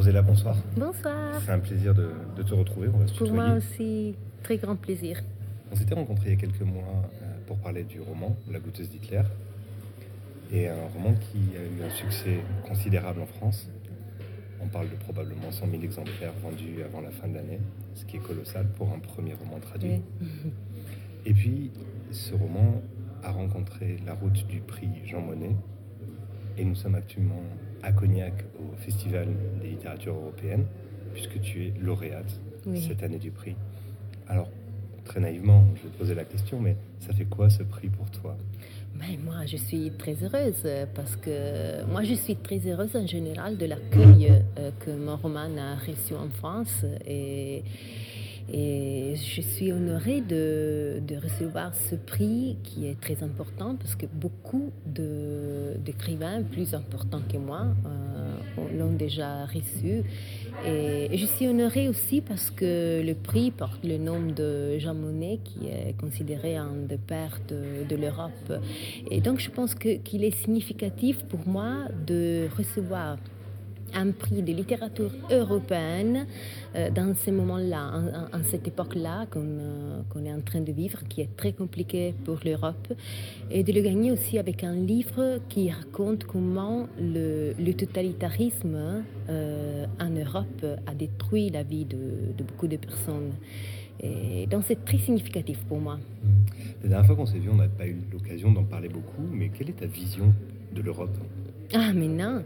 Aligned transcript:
Rosella, 0.00 0.22
bonsoir. 0.22 0.56
Bonsoir. 0.78 1.42
C'est 1.44 1.52
un 1.52 1.58
plaisir 1.58 1.94
de, 1.94 2.08
de 2.34 2.42
te 2.42 2.54
retrouver. 2.54 2.88
On 2.88 2.96
va 2.96 3.06
se 3.06 3.12
Pour 3.18 3.26
tutoyer. 3.26 3.32
moi 3.48 3.58
aussi, 3.58 4.14
très 4.42 4.56
grand 4.56 4.74
plaisir. 4.74 5.20
On 5.70 5.76
s'était 5.76 5.92
rencontrés 5.92 6.28
il 6.30 6.30
y 6.30 6.36
a 6.38 6.40
quelques 6.40 6.62
mois 6.62 7.02
euh, 7.20 7.26
pour 7.46 7.58
parler 7.58 7.84
du 7.84 8.00
roman 8.00 8.34
La 8.50 8.60
goûteuse 8.60 8.88
d'Hitler. 8.88 9.20
Et 10.54 10.68
un 10.68 10.86
roman 10.94 11.12
qui 11.12 11.36
a 11.54 11.60
eu 11.60 11.86
un 11.86 11.90
succès 11.90 12.38
considérable 12.66 13.20
en 13.20 13.26
France. 13.26 13.68
On 14.62 14.68
parle 14.68 14.88
de 14.88 14.94
probablement 14.96 15.52
100 15.52 15.70
000 15.70 15.82
exemplaires 15.82 16.32
vendus 16.42 16.82
avant 16.82 17.02
la 17.02 17.10
fin 17.10 17.28
de 17.28 17.34
l'année, 17.34 17.60
ce 17.94 18.06
qui 18.06 18.16
est 18.16 18.20
colossal 18.20 18.68
pour 18.78 18.90
un 18.94 19.00
premier 19.00 19.34
roman 19.34 19.58
traduit. 19.60 20.00
Oui. 20.22 20.26
Et 21.26 21.34
puis, 21.34 21.72
ce 22.10 22.32
roman 22.32 22.80
a 23.22 23.32
rencontré 23.32 23.98
la 24.06 24.14
route 24.14 24.46
du 24.46 24.60
prix 24.60 24.88
Jean 25.04 25.20
Monnet. 25.20 25.54
Et 26.56 26.64
nous 26.64 26.74
sommes 26.74 26.94
actuellement 26.94 27.42
à 27.82 27.92
Cognac, 27.92 28.32
au 28.58 28.76
Festival 28.76 29.28
des 29.62 29.68
littératures 29.68 30.14
européennes, 30.14 30.64
puisque 31.14 31.40
tu 31.40 31.66
es 31.66 31.72
lauréate 31.80 32.40
Oui. 32.66 32.84
cette 32.86 33.02
année 33.02 33.18
du 33.18 33.30
prix. 33.30 33.56
Alors, 34.28 34.48
très 35.04 35.20
naïvement, 35.20 35.64
je 35.76 35.82
vais 35.82 35.88
te 35.88 35.98
poser 35.98 36.14
la 36.14 36.24
question, 36.24 36.60
mais 36.60 36.76
ça 37.00 37.12
fait 37.12 37.24
quoi 37.24 37.50
ce 37.50 37.62
prix 37.62 37.88
pour 37.88 38.10
toi? 38.10 38.36
Ben, 38.94 39.18
moi, 39.24 39.46
je 39.46 39.56
suis 39.56 39.90
très 39.98 40.16
heureuse 40.22 40.66
parce 40.94 41.16
que 41.16 41.84
moi, 41.86 42.02
je 42.02 42.14
suis 42.14 42.36
très 42.36 42.58
heureuse 42.66 42.94
en 42.96 43.06
général 43.06 43.56
de 43.56 43.66
l'accueil 43.66 44.30
euh, 44.58 44.70
que 44.80 44.90
mon 44.90 45.16
roman 45.16 45.48
a 45.58 45.74
reçu 45.76 46.14
en 46.14 46.28
France. 46.28 46.84
Et, 47.06 47.62
et 48.52 49.14
je 49.14 49.40
suis 49.40 49.72
honorée 49.72 50.20
de, 50.20 51.00
recevoir 51.22 51.74
ce 51.74 51.96
prix 51.96 52.56
qui 52.62 52.86
est 52.86 52.98
très 52.98 53.22
important 53.22 53.76
parce 53.76 53.94
que 53.94 54.06
beaucoup 54.06 54.70
d'écrivains 54.86 56.42
plus 56.42 56.72
importants 56.74 57.20
que 57.30 57.36
moi 57.36 57.66
euh, 57.84 58.78
l'ont 58.78 58.92
déjà 58.92 59.44
reçu. 59.44 60.02
Et, 60.66 61.16
je 61.16 61.26
suis 61.26 61.46
honorée 61.46 61.88
aussi 61.88 62.20
parce 62.20 62.50
que 62.50 63.02
le 63.04 63.14
prix 63.14 63.50
porte 63.50 63.84
le 63.84 63.98
nom 63.98 64.20
de 64.20 64.78
Jean 64.78 64.94
Monnet, 64.94 65.40
qui 65.44 65.66
est 65.66 65.94
considéré 66.00 66.56
un 66.56 66.72
des 66.88 66.96
pères 66.96 67.38
de, 67.48 67.96
l'Europe. 67.96 68.52
Et 69.10 69.20
donc 69.20 69.40
je 69.40 69.50
pense 69.50 69.74
qu'il 69.74 70.24
est 70.24 70.36
significatif 70.42 71.18
pour 71.24 71.46
moi 71.46 71.88
de 72.06 72.48
recevoir 72.56 73.18
un 73.94 74.10
prix 74.12 74.42
de 74.42 74.52
littérature 74.52 75.10
européenne 75.30 76.26
euh, 76.74 76.90
dans 76.90 77.14
ce 77.14 77.30
moment-là, 77.30 78.02
en, 78.32 78.42
cette 78.42 78.66
époque-là 78.68 79.26
qu'on 79.30 79.40
euh, 79.40 80.02
qu'on 80.10 80.24
est 80.24 80.32
en 80.32 80.40
train 80.40 80.60
de 80.60 80.72
vivre, 80.72 80.98
qui 81.08 81.20
est 81.20 81.36
très 81.36 81.52
compliquée 81.52 82.14
pour 82.24 82.38
l'Europe, 82.44 82.92
et 83.50 83.62
de 83.62 83.72
le 83.72 83.80
gagner 83.80 84.10
aussi 84.12 84.38
avec 84.38 84.64
un 84.64 84.74
livre 84.74 85.40
qui 85.48 85.70
raconte 85.70 86.24
comment 86.24 86.88
le, 87.00 87.52
le 87.58 87.72
totalitarisme 87.74 89.04
euh, 89.28 89.86
en 90.00 90.10
Europe 90.10 90.64
a 90.86 90.94
détruit 90.94 91.50
la 91.50 91.62
vie 91.62 91.84
de, 91.84 92.32
de 92.36 92.42
beaucoup 92.44 92.68
de 92.68 92.76
personnes. 92.76 93.32
Et 94.02 94.46
donc 94.46 94.64
c'est 94.66 94.82
très 94.84 94.98
significatif 94.98 95.58
pour 95.68 95.78
moi. 95.78 95.98
La 96.82 96.88
dernière 96.88 97.06
fois 97.06 97.16
qu'on 97.16 97.26
s'est 97.26 97.38
vu, 97.38 97.50
on 97.50 97.56
n'a 97.56 97.68
pas 97.68 97.86
eu 97.86 97.98
l'occasion 98.10 98.50
d'en 98.50 98.64
parler 98.64 98.88
beaucoup, 98.88 99.22
mais 99.30 99.50
quelle 99.50 99.68
est 99.68 99.78
ta 99.78 99.86
vision 99.86 100.32
de 100.74 100.80
l'Europe? 100.80 101.14
Ah 101.74 101.92
mais 101.94 102.08
non, 102.08 102.42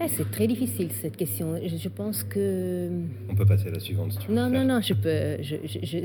Eh, 0.00 0.08
c'est 0.08 0.30
très 0.30 0.46
difficile 0.48 0.90
cette 0.90 1.16
question. 1.16 1.56
Je, 1.64 1.76
je 1.76 1.88
pense 1.88 2.24
que... 2.24 2.90
On 3.28 3.34
peut 3.34 3.46
passer 3.46 3.68
à 3.68 3.72
la 3.72 3.78
suivante 3.80 4.12
si 4.12 4.18
tu 4.18 4.28
veux. 4.28 4.34
Non, 4.34 4.48
non, 4.50 4.64
non, 4.64 4.80
je 4.80 4.94
peux. 4.94 5.40
je- 5.42 5.56
je- 5.64 6.04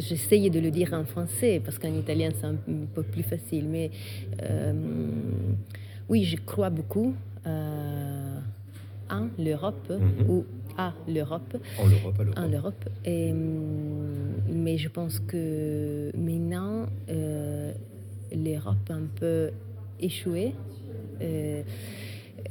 de 0.50 0.60
le 0.60 0.70
dire 0.72 0.94
en 0.94 1.04
français 1.06 1.60
parce 1.64 1.80
qu'en 1.80 1.94
italien 1.94 2.30
c'est 2.40 2.46
un 2.46 2.56
peu 2.94 3.02
plus 3.04 3.24
facile. 3.24 3.66
Mais 3.68 3.90
euh, 4.44 4.74
oui, 6.10 6.24
je 6.26 6.36
crois 6.38 6.70
beaucoup 6.70 7.16
euh, 7.48 8.40
en 9.10 9.28
l'Europe 9.40 9.90
Mhm. 9.90 10.30
ou 10.30 10.46
à 10.78 10.94
l'Europe, 11.08 11.58
En 11.80 11.88
l'Europe. 11.88 12.22
en 12.38 12.48
l'Europe. 12.48 12.86
Et, 13.04 13.32
hum, 13.32 14.34
mais 14.48 14.78
je 14.78 14.90
pense 14.90 15.20
que 15.20 16.12
maintenant 16.16 16.86
euh, 17.10 17.72
l'Europe 18.32 18.76
a 18.90 18.94
un 18.94 19.08
peu 19.20 19.50
échoué. 20.00 20.54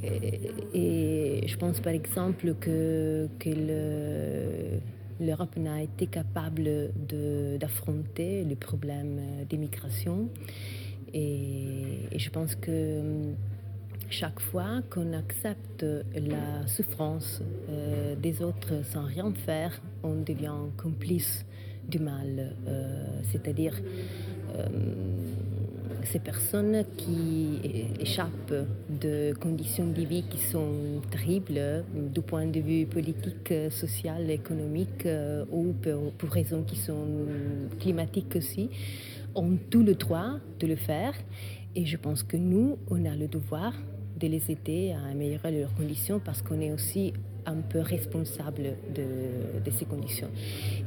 Et, 0.03 1.47
je 1.47 1.57
pense 1.57 1.81
par 1.81 1.93
exemple 1.93 2.55
que, 2.61 3.29
que 3.39 3.49
le- 3.51 4.81
l'Europe 5.25 5.57
n'a 5.57 5.83
été 5.83 6.07
capable 6.07 6.91
d'affronter 7.59 8.45
le 8.45 8.55
problème 8.56 9.19
des 9.49 9.56
migrations. 9.56 10.29
Et, 11.15 12.01
et 12.12 12.19
je 12.19 12.31
pense 12.31 12.55
que 12.56 13.01
hum, 13.01 13.35
chaque 14.11 14.41
fois 14.41 14.83
qu'on 14.91 15.12
accepte 15.15 15.85
la 16.15 16.67
souffrance 16.67 17.43
euh, 17.71 18.15
des 18.17 18.43
autres 18.43 18.85
sans 18.85 19.05
rien 19.05 19.33
faire, 19.35 19.81
on 20.03 20.15
devient 20.23 20.53
complice 20.77 21.45
du 21.89 21.99
mal. 21.99 22.53
Euh, 22.69 23.05
C'est-à-dire 23.25 23.75
euh, 24.56 24.67
ces 26.06 26.19
personnes 26.19 26.84
qui 26.97 27.59
échappent 28.00 28.55
de 28.89 29.34
conditions 29.34 29.87
de 29.87 30.03
vie 30.03 30.22
qui 30.22 30.39
sont 30.39 31.00
terribles 31.11 31.84
du 31.94 32.21
point 32.21 32.47
de 32.47 32.61
vue 32.61 32.87
politique, 32.87 33.53
social, 33.71 34.31
économique 34.31 35.06
euh, 35.06 35.44
ou 35.50 35.75
pour, 36.19 36.31
raisons 36.31 36.62
qui 36.62 36.77
sont 36.77 37.06
climatiques 37.81 38.37
aussi, 38.37 38.71
ont 39.34 39.56
tout 39.71 39.83
le 39.83 39.94
droit 39.94 40.39
de 40.61 40.67
le 40.67 40.77
faire. 40.77 41.15
Et 41.75 41.84
je 41.84 41.97
pense 41.97 42.23
que 42.23 42.37
nous, 42.37 42.78
on 42.88 43.05
a 43.05 43.15
le 43.15 43.28
devoir 43.28 43.73
de 44.19 44.28
les 44.28 44.50
aider 44.50 44.93
à 44.93 45.11
améliorer 45.11 45.50
leurs 45.50 45.75
conditions 45.75 46.21
parce 46.21 46.41
qu'on 46.41 46.61
est 46.61 46.73
aussi 46.73 47.12
un 47.44 47.56
peu 47.56 47.81
responsable 47.81 48.77
de, 48.94 49.71
ces 49.71 49.84
conditions. 49.84 50.31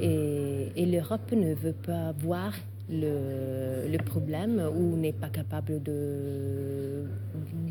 Et 0.01 0.85
l'Europe 0.85 1.31
ne 1.31 1.53
veut 1.53 1.73
pas 1.73 2.11
voir 2.11 2.53
le, 2.89 3.87
le 3.87 3.97
problème 4.03 4.61
ou 4.75 4.95
n'est 4.97 5.13
pas 5.13 5.29
capable 5.29 5.81
de 5.83 7.05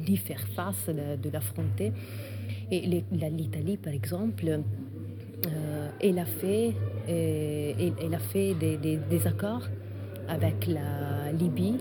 d'y 0.05 0.17
faire 0.17 0.47
face, 0.49 0.89
de, 0.89 1.31
l'affronter. 1.31 1.93
Et 2.71 2.81
l'Italie, 3.11 3.77
par 3.77 3.93
exemple, 3.93 4.47
euh, 4.49 5.89
elle 6.01 6.19
a 6.19 6.25
fait, 6.25 6.73
euh, 7.09 7.91
elle, 8.01 8.15
a 8.15 8.19
fait 8.19 8.55
des, 8.55 9.27
accords 9.27 9.69
avec 10.29 10.67
la 10.67 11.33
Libye, 11.33 11.77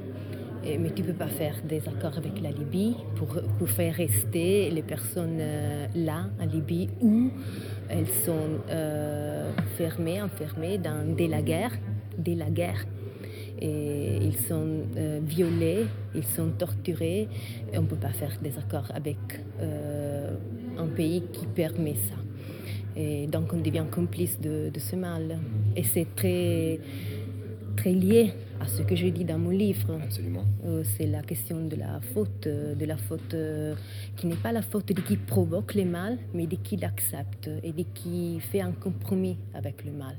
mais 0.64 0.92
tu 0.92 1.02
ne 1.02 1.08
peux 1.08 1.14
pas 1.14 1.28
faire 1.28 1.56
des 1.64 1.88
accords 1.88 2.18
avec 2.18 2.42
la 2.42 2.52
Libye 2.52 2.96
pour, 3.16 3.30
pour 3.58 3.70
faire 3.70 3.96
rester 3.96 4.70
les 4.70 4.82
personnes 4.82 5.38
euh, 5.40 5.88
là, 5.96 6.26
en 6.42 6.46
Libye, 6.46 6.90
où 7.02 7.30
elles 7.90 8.08
sont 8.26 8.60
euh, 8.70 9.52
fermées, 9.78 10.22
enfermées 10.22 10.78
dans, 10.78 11.16
dès 11.16 11.28
la 11.28 11.42
guerre. 11.42 11.72
Dès 12.18 12.36
la 12.36 12.50
guerre. 12.50 12.86
Et 13.60 14.18
ils 14.22 14.38
sont 14.38 14.84
euh, 14.98 15.20
violés, 15.24 15.86
ils 16.16 16.24
sont 16.24 16.50
torturés. 16.58 17.28
Et 17.72 17.78
on 17.78 17.84
ne 17.84 17.88
peut 17.88 17.96
pas 17.96 18.14
faire 18.14 18.38
des 18.42 18.58
accords 18.58 18.92
avec 18.94 19.18
euh, 19.60 20.36
un 20.78 20.88
pays 20.88 21.24
qui 21.34 21.46
permet 21.46 21.96
ça. 21.96 22.16
Et 22.96 23.28
donc 23.28 23.54
on 23.54 23.58
devient 23.58 23.86
complice 23.92 24.40
de, 24.40 24.70
de 24.74 24.80
ce 24.80 24.96
mal. 24.96 25.40
Et 25.76 25.84
c'est 25.84 26.08
très, 26.16 26.80
très 27.76 27.92
lié 27.94 28.34
à 28.60 28.68
ce 28.68 28.82
que 28.82 28.96
je 28.96 29.08
dis 29.08 29.24
dans 29.24 29.38
mon 29.38 29.52
livre. 29.52 30.00
Absolument. 30.04 30.46
Euh, 30.66 30.84
C'est 30.84 31.06
la 31.08 31.22
question 31.22 31.66
de 31.66 31.76
la 31.76 32.00
faute, 32.14 32.48
de 32.48 32.86
la 32.86 32.98
faute 32.98 33.34
euh, 33.34 33.76
qui 34.16 34.28
n'est 34.28 34.36
pas 34.36 34.52
la 34.52 34.62
faute 34.62 34.88
de 34.88 35.02
qui 35.02 35.16
provoque 35.18 35.76
le 35.76 35.86
mal, 35.86 36.18
mais 36.34 36.48
de 36.48 36.56
qui 36.56 36.78
l'accepte 36.78 37.50
et 37.64 37.72
de 37.72 37.84
qui 37.94 38.40
fait 38.40 38.62
un 38.62 38.72
compromis 38.72 39.38
avec 39.54 39.86
le 39.86 39.92
mal. 39.92 40.16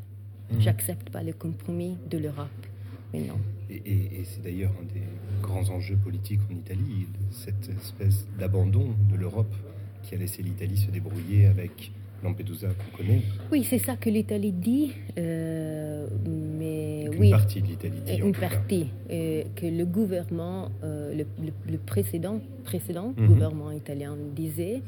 Mhm. 0.53 0.61
J'accepte 0.61 1.11
pas 1.11 1.23
le 1.23 1.33
compromis 1.33 1.97
de 2.09 2.19
l'Europe, 2.19 2.67
mais 3.13 3.21
non. 3.21 3.35
Et, 3.71 3.77
et- 3.85 4.21
et 4.21 4.25
c'est 4.25 4.43
d'ailleurs 4.43 4.73
un 4.81 4.85
des 4.95 5.03
grands 5.43 5.69
enjeux 5.71 5.97
politiques 5.97 6.41
en 6.51 6.55
Italie, 6.55 7.07
cette 7.31 7.69
espèce 7.69 8.27
d'abandon 8.39 8.89
de 9.11 9.17
l'Europe 9.17 9.55
qui 10.03 10.15
a 10.15 10.19
laissé 10.19 10.43
l'Italie 10.43 10.77
se 10.77 10.91
débrouiller 10.91 11.47
avec 11.47 11.91
Lampedusa 12.25 12.69
qu'on 12.69 12.97
connaît. 12.97 13.23
Oui, 13.53 13.63
c'est 13.65 13.79
ça 13.79 13.97
que 13.97 14.11
l'Italie 14.11 14.53
dit, 14.53 14.93
euh, 15.19 16.09
mais 16.27 17.09
oui. 17.19 17.31
partie 17.31 17.63
de 17.63 17.67
l'Italie 17.69 18.01
dit. 18.05 18.15
une 18.17 18.33
partie 18.33 18.87
euh, 19.11 19.45
que 19.55 19.67
le 19.67 19.85
gouvernement, 19.85 20.71
euh, 20.83 21.15
le, 21.15 21.27
le- 21.45 21.73
le 21.73 21.79
précédent, 21.79 22.41
précédent 22.65 23.15
Mhm. 23.17 23.27
gouvernement 23.29 23.71
italien 23.71 24.17
disait. 24.35 24.83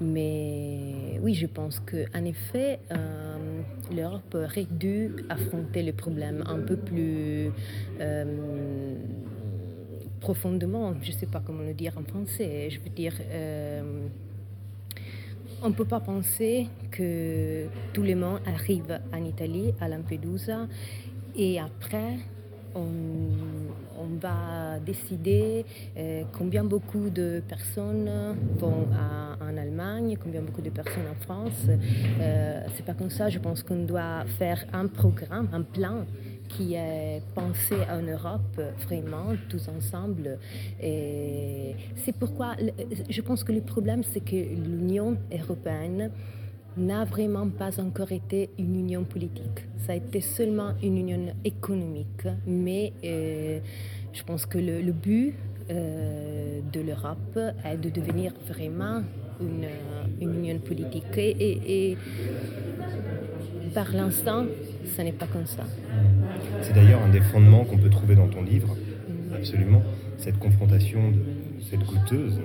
Mais 0.00 1.18
oui, 1.22 1.34
je 1.34 1.46
pense 1.46 1.80
qu'en 1.80 2.24
effet, 2.24 2.80
euh, 2.90 3.62
l'Europe 3.94 4.34
aurait 4.34 4.66
dû 4.70 5.10
affronter 5.28 5.82
le 5.82 5.92
problème 5.92 6.42
un 6.46 6.58
peu 6.58 6.76
plus 6.76 7.50
euh, 8.00 8.94
profondément. 10.20 10.94
Je 11.02 11.12
ne 11.12 11.16
sais 11.16 11.26
pas 11.26 11.40
comment 11.44 11.62
le 11.62 11.74
dire 11.74 11.96
en 11.98 12.02
français. 12.02 12.68
Je 12.70 12.80
veux 12.80 12.90
dire, 12.90 13.14
euh, 13.30 14.08
on 15.62 15.68
ne 15.68 15.74
peut 15.74 15.84
pas 15.84 16.00
penser 16.00 16.68
que 16.90 17.66
tout 17.92 18.02
le 18.02 18.16
monde 18.16 18.40
arrive 18.46 19.00
en 19.12 19.24
Italie, 19.24 19.72
à 19.80 19.88
Lampedusa, 19.88 20.66
et 21.36 21.60
après, 21.60 22.18
on, 22.74 22.90
va 24.20 24.78
décider 24.84 25.64
combien 26.32 26.64
beaucoup 26.64 27.10
de 27.10 27.42
personnes 27.48 28.08
vont 28.58 28.86
en 29.40 29.56
Allemagne, 29.56 30.16
combien 30.22 30.42
beaucoup 30.42 30.60
de 30.60 30.70
personnes 30.70 31.06
en 31.10 31.20
France. 31.24 31.66
c'est 32.76 32.84
pas 32.84 32.94
comme 32.94 33.10
ça. 33.10 33.28
Je 33.28 33.38
pense 33.38 33.62
qu'on 33.62 33.84
doit 33.84 34.24
faire 34.38 34.64
un 34.72 34.86
programme, 34.86 35.48
un 35.52 35.62
plan 35.62 36.04
qui 36.56 36.74
est 36.74 37.22
pensé 37.34 37.76
en 37.90 38.02
Europe 38.02 38.60
vraiment 38.84 39.34
tous 39.48 39.68
ensemble. 39.68 40.38
Et 40.80 41.74
c'est 41.96 42.14
pourquoi 42.14 42.56
je 43.08 43.20
pense 43.20 43.44
que 43.44 43.52
le 43.52 43.62
problème, 43.62 44.02
c'est 44.02 44.20
que 44.20 44.36
l'Union 44.36 45.16
européenne 45.32 46.10
n'a 46.76 47.04
vraiment 47.04 47.48
pas 47.48 47.80
encore 47.80 48.12
été 48.12 48.50
une 48.58 48.74
union 48.76 49.04
politique. 49.04 49.66
Ça 49.86 49.92
a 49.92 49.96
été 49.96 50.20
seulement 50.20 50.72
une 50.82 50.96
union 50.96 51.34
économique. 51.44 52.26
Mais 52.46 52.92
euh, 53.04 53.58
je 54.12 54.22
pense 54.22 54.46
que 54.46 54.58
le, 54.58 54.92
but 54.92 55.34
euh, 55.70 56.60
de 56.72 56.80
l'Europe 56.80 57.38
est 57.64 57.76
de 57.76 57.90
devenir 57.90 58.32
vraiment 58.48 59.02
une, 59.40 59.68
union 60.20 60.58
politique. 60.58 61.16
Et, 61.16 61.96
par 63.74 63.92
l'instant, 63.92 64.44
ce 64.84 65.02
n'est 65.02 65.12
pas 65.12 65.26
comme 65.26 65.46
ça. 65.46 65.64
C'est 66.60 66.74
d'ailleurs 66.74 67.02
un 67.02 67.08
des 67.08 67.20
fondements 67.22 67.64
qu'on 67.64 67.78
peut 67.78 67.90
trouver 67.90 68.14
dans 68.14 68.28
ton 68.28 68.42
livre, 68.42 68.76
absolument, 69.34 69.82
cette 70.18 70.38
confrontation 70.38 71.12
cette 71.72 71.84
goûteuse 71.84 72.38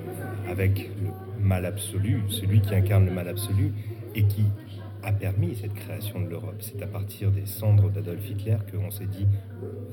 avec 0.49 0.89
le 1.01 1.09
mal 1.45 1.65
absolu, 1.65 2.21
celui 2.29 2.61
qui 2.61 2.73
incarne 2.73 3.05
le 3.05 3.11
mal 3.11 3.27
absolu 3.27 3.73
et 4.15 4.23
qui 4.23 4.45
a 5.03 5.11
permis 5.11 5.55
cette 5.55 5.73
création 5.73 6.21
de 6.21 6.27
l'Europe. 6.27 6.57
C'est 6.59 6.81
à 6.81 6.87
partir 6.87 7.31
des 7.31 7.45
cendres 7.45 7.89
d'Adolf 7.89 8.29
Hitler 8.29 8.57
qu'on 8.71 8.91
s'est 8.91 9.05
dit 9.05 9.27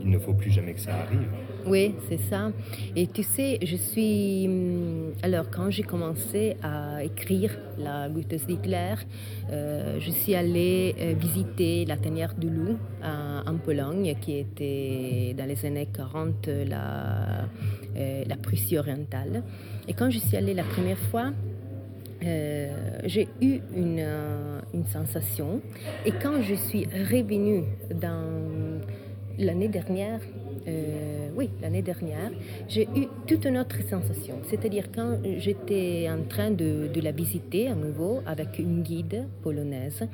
il 0.00 0.10
ne 0.10 0.18
faut 0.18 0.34
plus 0.34 0.50
jamais 0.50 0.74
que 0.74 0.80
ça 0.80 0.94
arrive. 0.94 1.28
Oui, 1.66 1.94
c'est 2.08 2.18
ça. 2.18 2.52
Et 2.94 3.06
tu 3.06 3.22
sais, 3.22 3.58
je 3.62 3.76
suis. 3.76 4.46
Hum, 4.46 5.12
alors, 5.22 5.50
quand 5.50 5.70
j'ai 5.70 5.82
commencé 5.82 6.56
à 6.62 7.02
écrire 7.02 7.56
la 7.78 8.08
Goethe 8.08 8.46
d'Hitler, 8.46 8.94
euh, 9.50 9.98
je 10.00 10.10
suis 10.10 10.34
allée 10.34 10.94
euh, 10.98 11.14
visiter 11.18 11.84
la 11.86 11.96
tanière 11.96 12.34
du 12.34 12.50
loup 12.50 12.76
en 13.02 13.56
Pologne, 13.58 14.14
qui 14.20 14.38
était 14.38 15.34
dans 15.36 15.46
les 15.46 15.66
années 15.66 15.88
40 15.92 16.48
la, 16.66 17.44
euh, 17.96 18.24
la 18.26 18.36
Prussie 18.36 18.78
orientale. 18.78 19.42
Et 19.86 19.92
quand 19.92 20.10
je 20.10 20.18
suis 20.18 20.36
allée 20.36 20.54
la 20.54 20.64
première 20.64 20.98
fois, 20.98 21.32
euh, 22.24 22.98
j'ai 23.04 23.28
eu 23.40 23.60
une, 23.74 23.98
euh, 24.00 24.60
une, 24.72 24.86
sensation. 24.86 25.60
Et 26.06 26.12
quand 26.12 26.40
je 26.40 26.54
suis 26.54 26.86
revenue 26.86 27.64
l'année 29.38 29.68
dernière, 29.68 30.20
euh, 30.66 31.28
oui, 31.36 31.50
l'année 31.60 31.82
dernière, 31.82 32.30
j'ai 32.68 32.84
eu 32.96 33.08
toute 33.26 33.44
une 33.44 33.58
autre 33.58 33.76
sensation. 33.88 34.36
C'est-à-dire 34.44 34.84
quand 34.94 35.18
j'étais 35.38 36.08
en 36.08 36.22
train 36.26 36.50
de, 36.50 36.88
la 37.02 37.12
visiter 37.12 37.68
à 37.68 37.74
nouveau 37.74 38.22
avec 38.26 38.58
une 38.58 38.82
guide 38.82 39.26
polonaise 39.42 40.06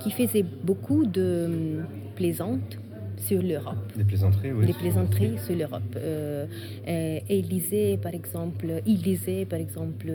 qui 0.00 0.10
faisait 0.10 0.42
beaucoup 0.42 1.06
de 1.06 1.80
plaisantes 2.14 2.78
sur 3.18 3.42
l'Europe. 3.42 3.92
Des 3.96 4.04
plaisanteries, 4.04 4.52
oui. 4.52 4.66
Des 4.66 4.72
plaisanteries 4.72 5.38
sur 5.38 5.56
l'Europe. 5.56 5.96
Euh, 5.96 6.46
et, 6.86 7.38
il 7.38 7.48
disait, 7.48 7.98
par 8.02 8.14
exemple, 8.14 8.66
il 8.86 9.02
disait, 9.02 9.44
par 9.44 9.58
exemple, 9.58 10.06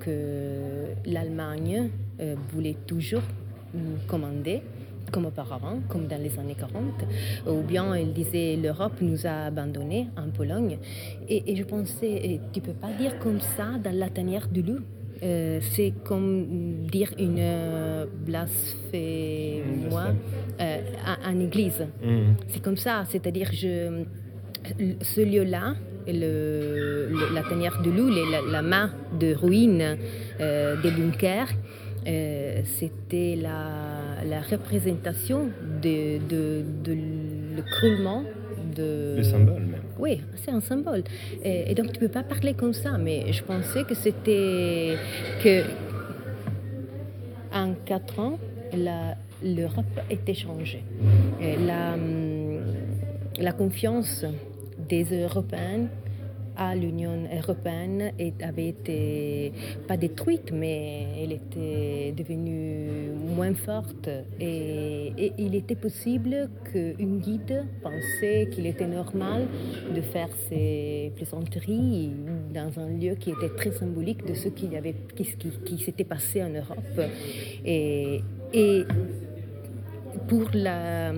que 0.00 0.86
l'Allemagne 1.06 1.90
euh, 2.20 2.34
voulait 2.52 2.76
toujours 2.86 3.22
commander 4.06 4.62
comme 5.10 5.26
auparavant, 5.26 5.78
comme 5.88 6.06
dans 6.06 6.20
les 6.20 6.38
années 6.38 6.56
40, 6.58 6.82
ou 7.48 7.62
bien 7.62 7.96
il 7.96 8.12
disait 8.12 8.56
l'Europe 8.56 9.00
nous 9.00 9.26
a 9.26 9.46
abandonnés 9.46 10.08
en 10.16 10.30
Pologne. 10.30 10.78
Et, 11.28 11.52
et 11.52 11.56
je 11.56 11.62
pensais, 11.62 12.40
tu 12.52 12.60
peux 12.60 12.72
pas 12.72 12.92
dire 12.92 13.18
comme 13.18 13.40
ça 13.40 13.78
dans 13.82 13.94
la 13.96 14.08
tanière 14.08 14.48
du 14.48 14.62
loup. 14.62 14.80
Euh, 15.24 15.58
c'est 15.62 15.94
comme 16.04 16.86
dire 16.92 17.10
une 17.18 17.38
euh, 17.38 18.04
blasphémie 18.26 19.62
euh, 20.60 20.78
en 21.26 21.40
église. 21.40 21.86
Mhm. 22.02 22.36
C'est 22.48 22.62
comme 22.62 22.76
ça, 22.76 23.04
c'est-à-dire 23.08 23.48
je, 23.52 24.04
ce 25.00 25.20
lieu-là, 25.22 25.76
le, 26.06 27.08
la 27.32 27.42
tanière 27.42 27.80
de 27.80 27.90
loup, 27.90 28.10
la, 28.10 28.42
la, 28.52 28.60
main 28.62 28.90
de 29.18 29.32
ruine 29.34 29.96
des 30.38 30.90
bunkers, 30.90 31.48
c'était 32.64 33.38
la, 33.40 34.22
la, 34.28 34.42
représentation 34.42 35.48
de, 35.82 36.18
de, 36.28 36.62
de 36.84 36.96
l'écroulement 37.56 38.24
de... 38.76 39.14
Le 39.16 39.22
symbole 39.22 39.62
même. 39.62 39.83
Oui, 39.98 40.20
c'est 40.36 40.50
un 40.50 40.60
symbole. 40.60 41.04
Et, 41.42 41.74
donc 41.74 41.92
tu 41.92 42.00
peux 42.00 42.08
pas 42.08 42.22
parler 42.22 42.54
comme 42.54 42.74
ça, 42.74 42.98
mais 42.98 43.32
je 43.32 43.42
pensais 43.42 43.84
que 43.84 43.94
c'était 43.94 44.96
que 45.42 45.62
en 47.52 47.74
quatre 47.84 48.18
ans, 48.18 48.38
l'Europe 49.42 50.00
était 50.10 50.34
changée. 50.34 50.84
la, 51.40 51.96
la 53.38 53.52
confiance 53.52 54.24
des 54.88 55.04
Européens 55.04 55.88
à 56.56 56.74
l'Union 56.74 57.28
européenne 57.32 58.12
avait 58.42 58.68
été 58.68 59.52
pas 59.88 59.96
détruite, 59.96 60.50
mais 60.52 61.06
elle 61.22 61.32
était 61.32 62.12
devenue 62.16 63.10
moins 63.36 63.54
forte. 63.54 64.08
Et, 64.40 65.32
il 65.38 65.54
était 65.54 65.74
possible 65.74 66.48
qu'une 66.70 67.18
guide 67.18 67.64
pensait 67.82 68.48
qu'il 68.52 68.66
était 68.66 68.86
normal 68.86 69.46
de 69.94 70.00
faire 70.00 70.28
ses 70.48 71.12
plaisanteries 71.16 72.12
dans 72.52 72.78
un 72.78 72.88
lieu 72.88 73.14
qui 73.14 73.30
était 73.30 73.54
très 73.56 73.72
symbolique 73.72 74.26
de 74.26 74.34
ce 74.34 74.48
qui, 74.48 74.68
qui, 75.64 75.78
s'était 75.78 76.04
passé 76.04 76.42
en 76.42 76.50
Europe. 76.50 77.00
Et, 77.64 78.20
et 78.52 78.84
pour 80.28 80.48
la 80.52 81.12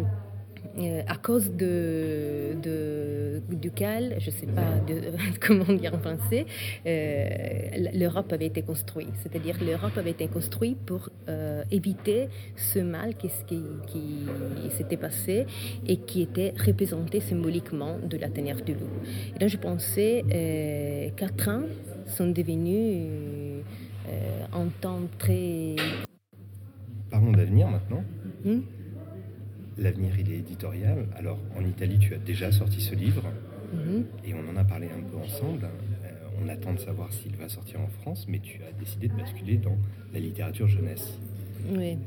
euh, 0.79 1.03
à 1.07 1.17
cause 1.17 1.53
de, 1.53 2.55
duquel, 3.51 4.17
je 4.19 4.27
ne 4.27 4.35
sais 4.35 4.47
pas 4.47 4.75
comment 5.41 5.73
dire 5.73 5.95
en 5.95 5.99
français, 5.99 6.45
euh, 6.87 7.89
l'Europe 7.95 8.33
avait 8.33 8.47
été 8.47 8.63
construite. 8.63 9.15
C'est-à-dire 9.23 9.57
l'Europe 9.65 9.97
avait 9.97 10.11
été 10.11 10.29
construite 10.29 10.79
pour 10.85 11.09
euh, 11.29 11.63
éviter 11.71 12.29
ce 12.57 12.81
mal 12.81 13.15
qui, 13.15 13.29
qui, 13.47 13.63
qui 13.87 14.71
s'était 14.77 14.99
passé 14.99 15.47
et 15.87 15.97
qui 15.97 16.21
était 16.21 16.53
représenté 16.59 17.21
symboliquement 17.21 17.99
de 17.99 18.19
la 18.19 18.29
tanière 18.29 18.61
du 18.63 18.75
loup. 18.75 18.91
Et 19.35 19.39
donc 19.39 19.49
je 19.49 19.57
pensais, 19.57 21.13
quatre 21.17 21.49
ans 21.49 21.63
sont 22.07 22.29
devenus 22.29 23.65
un 24.53 24.67
temps 24.81 25.01
très... 25.19 25.77
Parlons 27.11 27.33
d'avenir 27.33 27.69
maintenant. 27.69 28.05
Hmm? 28.45 28.61
L'avenir, 29.79 30.19
il 30.19 30.33
est 30.33 30.39
éditorial. 30.39 31.07
Alors, 31.17 31.39
en 31.57 31.65
Italie, 31.65 31.99
tu 31.99 32.15
as 32.15 32.19
déjà 32.19 32.51
sorti 32.51 32.81
ce 32.81 32.95
livre 32.95 33.25
mhm. 33.75 34.05
et 34.25 34.35
on 34.35 34.51
en 34.51 34.57
a 34.57 34.65
parlé 34.65 34.87
un 34.87 35.03
peu 35.03 35.19
ensemble. 35.19 35.65
Euh, 35.65 36.13
on 36.43 36.49
attend 36.49 36.73
de 36.73 36.79
savoir 36.79 37.13
s'il 37.13 37.37
va 37.37 37.49
sortir 37.49 37.81
en 37.81 37.89
France, 37.89 38.27
mais 38.29 38.39
tu 38.39 38.61
as 38.63 38.73
décidé 38.79 39.09
de 39.09 39.15
basculer 39.15 39.57
dans 39.57 39.77
la 40.13 40.21
littérature 40.21 40.69
jeunesse. 40.69 41.19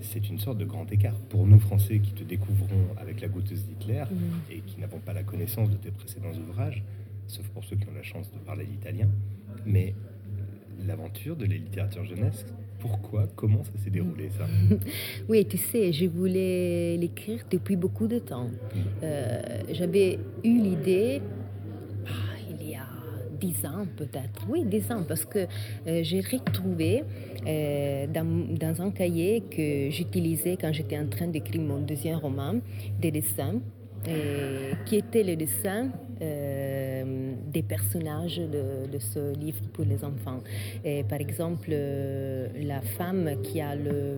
C'est 0.02 0.30
une 0.30 0.40
sorte 0.40 0.58
de 0.58 0.66
grand 0.66 0.90
écart. 0.92 1.16
Pour 1.30 1.46
nous, 1.46 1.60
Français, 1.60 2.00
qui 2.00 2.14
te 2.14 2.24
découvrons 2.24 2.96
avec 2.98 3.20
la 3.22 3.28
goûteuse 3.28 3.66
d'Hitler 3.66 4.06
mhm. 4.10 4.18
et 4.52 4.60
qui 4.62 4.80
n'avons 4.80 5.00
pas 5.00 5.14
la 5.14 5.24
connaissance 5.24 5.70
de 5.70 5.76
tes 5.76 5.92
précédents 5.92 6.34
ouvrages, 6.50 6.84
sauf 7.28 7.48
pour 7.50 7.64
ceux 7.66 7.76
qui 7.76 7.88
ont 7.88 7.94
la 7.96 8.04
chance 8.04 8.32
de 8.32 8.40
parler 8.40 8.66
l'italien, 8.66 9.10
mais 9.66 9.94
l'aventure 10.88 11.36
de 11.36 11.46
la 11.46 11.56
littérature 11.56 12.06
jeunesse, 12.06 12.46
pourquoi? 12.80 13.28
Comment 13.36 13.64
ça 13.64 13.72
s'est 13.84 13.90
déroulé 13.90 14.30
ça? 14.38 14.46
Oui, 15.30 15.46
tu 15.46 15.58
sais, 15.58 15.92
je 15.92 16.06
voulais 16.06 16.98
l'écrire 16.98 17.46
depuis 17.50 17.76
beaucoup 17.76 18.08
de 18.08 18.20
temps. 18.20 18.46
Mm. 18.48 18.80
Euh, 19.04 19.42
j'avais 19.72 20.20
eu 20.44 20.62
l'idée 20.62 21.22
ah, 22.08 22.12
il 22.50 22.70
y 22.70 22.76
a 22.76 22.88
dix 23.40 23.66
ans 23.66 23.86
peut-être. 23.98 24.46
Oui, 24.50 24.64
dix 24.66 24.92
ans, 24.92 25.04
parce 25.08 25.26
que 25.26 25.40
euh, 25.40 26.04
j'ai 26.04 26.22
retrouvé 26.22 27.04
euh, 27.46 28.08
dans, 28.08 28.48
dans, 28.58 28.82
un 28.82 28.92
cahier 28.92 29.44
que 29.50 29.90
j'utilisais 29.90 30.58
quand 30.60 30.72
j'étais 30.74 30.98
en 30.98 31.08
train 31.08 31.28
d'écrire 31.28 31.62
mon 31.62 31.80
deuxième 31.80 32.18
roman, 32.18 32.56
des 33.00 33.12
dessins 33.12 33.60
qui 34.86 34.96
étaient 34.96 35.24
les 35.24 35.36
dessins 35.36 35.90
euh, 36.22 37.34
des 37.48 37.64
personnages 37.64 38.38
de, 38.38 39.00
ce 39.00 39.34
livre 39.38 39.62
pour 39.74 39.86
les 39.86 40.04
enfants. 40.04 40.42
Et 40.84 41.04
par 41.04 41.20
exemple, 41.20 41.70
euh, 41.72 42.48
la 42.62 42.82
femme 42.82 43.42
qui 43.42 43.62
a 43.62 43.76
le 43.76 44.18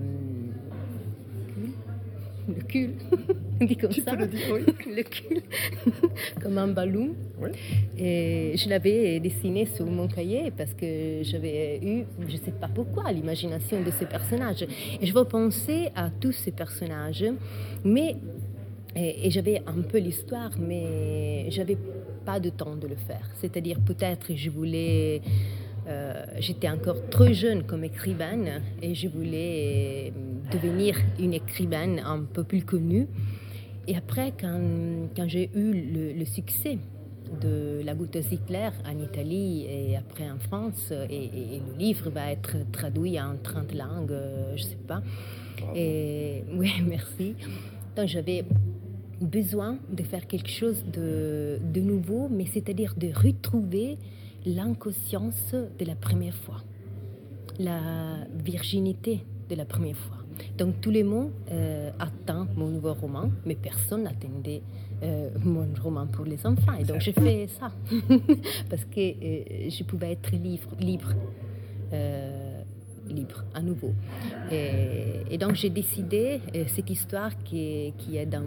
le 2.48 2.62
cul, 2.64 2.90
dit 3.62 3.78
comme 3.78 3.92
ça. 3.92 4.16
le, 4.16 4.28
dire, 4.28 4.40
oui. 4.52 4.62
le 4.96 5.04
cul, 5.04 5.42
comme 6.42 6.58
un 6.58 6.68
ballon. 6.68 7.10
Et 7.98 8.54
je 8.56 8.70
l'avais 8.70 9.20
dessiné 9.20 9.66
sur 9.66 9.86
mon 9.86 10.08
cahier 10.08 10.52
parce 10.56 10.74
que 10.74 11.22
j'avais 11.24 11.80
eu, 11.84 12.04
je 12.28 12.34
ne 12.34 12.42
sais 12.42 12.52
pas 12.52 12.68
pourquoi, 12.68 13.12
l'imagination 13.12 13.82
de 13.82 13.92
ces 13.92 14.06
personnages. 14.06 14.64
Et 15.02 15.06
je 15.06 15.14
vais 15.14 15.26
penser 15.26 15.90
à 15.96 16.10
tous 16.10 16.32
ces 16.32 16.52
personnages, 16.52 17.26
mais 17.84 18.16
Et, 18.96 19.28
et 19.28 19.32
j'avais 19.32 19.62
un 19.68 19.82
peu 19.82 20.00
l'histoire, 20.00 20.52
mais 20.60 21.50
j'avais 21.50 21.78
pas 22.26 22.40
de 22.40 22.50
temps 22.50 22.76
de 22.76 22.88
le 22.88 22.96
faire. 22.96 23.30
C'est-à-dire 23.36 23.80
peut-être 23.80 24.36
je 24.36 24.50
voulais 24.50 25.22
euh, 25.88 26.14
j'étais 26.38 26.70
encore 26.70 27.10
trop 27.10 27.32
jeune 27.34 27.64
comme 27.64 27.84
écrivaine 27.84 28.62
et 28.82 28.94
je 28.94 29.08
voulais 29.08 30.14
devenir 30.52 30.96
une 31.20 31.34
écrivaine 31.34 32.02
un 32.06 32.22
peu 32.22 32.44
plus 32.44 32.64
connue. 32.64 33.08
Et 33.88 33.98
après, 33.98 34.32
quand, 34.40 34.62
quand 35.16 35.28
j'ai 35.28 35.50
eu 35.56 35.74
le, 35.74 36.14
le, 36.14 36.26
succès 36.26 36.78
de 37.42 37.82
La 37.84 37.96
goutte 37.96 38.16
Hitler 38.16 38.70
en 38.86 39.00
Italie 39.00 39.66
et 39.68 39.98
après 39.98 40.30
en 40.30 40.38
France, 40.38 40.94
et, 41.10 41.56
et, 41.56 41.62
le 41.68 41.78
livre 41.80 42.12
va 42.12 42.32
être 42.32 42.58
traduit 42.72 43.20
en 43.20 43.36
30 43.42 43.74
langues, 43.74 44.12
euh, 44.12 44.54
je 44.56 44.64
ne 44.64 44.70
sais 44.70 44.78
pas. 44.88 45.02
Et 45.76 46.44
oui, 46.54 46.72
merci. 46.86 47.36
Donc 47.96 48.08
j'avais 48.08 48.46
besoin 49.22 49.78
de 49.92 50.04
faire 50.04 50.28
quelque 50.28 50.50
chose 50.50 50.84
de, 50.92 51.60
nouveau, 51.76 52.28
mais 52.30 52.46
c'est-à-dire 52.46 52.94
de 52.98 53.12
retrouver 53.14 53.98
l'inconscience 54.46 55.54
de 55.54 55.86
la 55.86 55.96
première 55.96 56.36
fois, 56.36 56.62
la 57.60 57.80
virginité 58.44 59.24
de 59.50 59.56
la 59.56 59.66
première 59.66 59.98
fois. 59.98 60.18
Donc 60.58 60.82
tout 60.82 60.92
le 60.92 61.04
monde 61.04 61.32
euh, 61.52 61.92
attend 62.00 62.48
mon 62.56 62.68
nouveau 62.70 62.94
roman, 62.94 63.30
mais 63.46 63.56
personne 63.56 64.04
n'attendait 64.04 64.62
euh, 65.04 65.30
mon 65.44 65.68
roman 65.84 66.06
pour 66.08 66.26
les 66.26 66.46
enfants. 66.46 66.74
Et 66.80 66.84
donc 66.84 67.02
j'ai 67.02 67.12
fait 67.12 67.48
ça, 67.60 67.72
parce 68.70 68.86
que 68.86 69.00
euh, 69.00 69.70
je 69.70 69.84
pouvais 69.84 70.12
être 70.12 70.32
libre, 70.32 70.70
libre, 70.80 71.14
euh, 71.92 72.51
libre 73.12 73.44
à 73.54 73.62
nouveau. 73.62 73.94
Et, 74.52 75.38
donc 75.38 75.56
j'ai 75.56 75.70
décidé, 75.70 76.40
euh, 76.56 76.66
cette 76.68 76.90
histoire 76.90 77.32
qui, 77.44 77.94
qui 77.98 78.18
est 78.18 78.26
dans, 78.26 78.44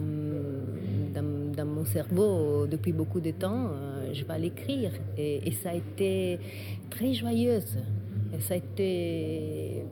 dans, 1.13 1.65
mon 1.65 1.85
cerveau 1.85 2.67
depuis 2.67 2.93
beaucoup 2.93 3.19
de 3.19 3.31
temps, 3.31 3.67
euh, 3.71 4.13
je 4.13 4.23
vais 4.23 4.39
l'écrire. 4.39 4.91
Et, 5.17 5.51
ça 5.63 5.71
a 5.71 5.75
été 5.75 6.39
très 6.89 7.13
joyeuse. 7.13 7.77
Ça 8.39 8.53
a 8.53 8.57
été, 8.57 9.83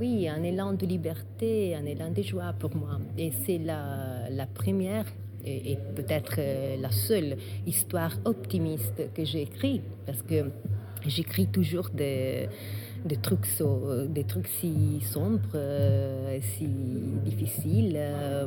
oui, 0.00 0.28
un 0.28 0.42
élan 0.42 0.72
de 0.72 0.86
liberté, 0.86 1.74
un 1.74 1.86
élan 1.86 2.10
de 2.10 2.22
joie 2.22 2.52
pour 2.58 2.74
moi. 2.76 2.98
Et 3.16 3.30
c'est 3.44 3.58
la, 3.58 4.28
la 4.30 4.46
première 4.46 5.06
et, 5.44 5.72
et 5.72 5.78
peut-être 5.96 6.36
euh, 6.38 6.76
la 6.80 6.90
seule 6.90 7.36
histoire 7.66 8.12
optimiste 8.24 9.12
que 9.14 9.24
j'ai 9.24 9.42
écrite, 9.42 9.82
parce 10.06 10.22
que 10.22 10.50
j'écris 11.06 11.46
toujours 11.46 11.88
des 11.90 12.48
des 13.04 13.16
trucs, 13.16 13.46
so, 13.46 14.06
des 14.06 14.24
trucs 14.24 14.48
si 14.48 15.00
sombres, 15.00 15.40
euh, 15.54 16.38
si 16.40 16.66
difficiles. 17.24 17.94
Euh, 17.96 18.46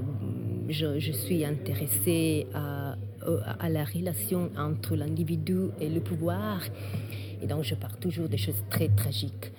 je, 0.69 0.99
je, 0.99 1.11
suis 1.11 1.43
intéressée 1.43 2.47
à, 2.53 2.95
à 3.59 3.69
la 3.69 3.83
relation 3.83 4.49
entre 4.57 4.95
l'individu 4.95 5.69
et 5.79 5.89
le 5.89 5.99
pouvoir. 5.99 6.61
Et 7.41 7.47
donc, 7.47 7.63
je 7.63 7.75
pars 7.75 7.97
toujours 7.97 8.29
des 8.29 8.37
choses 8.37 8.63
très 8.69 8.87
tragiques. 8.89 9.51